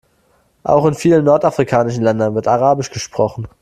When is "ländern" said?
2.03-2.33